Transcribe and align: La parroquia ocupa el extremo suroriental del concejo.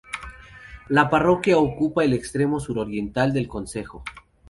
La 0.87 1.11
parroquia 1.11 1.59
ocupa 1.59 2.03
el 2.03 2.13
extremo 2.13 2.59
suroriental 2.59 3.33
del 3.33 3.47
concejo. 3.47 4.03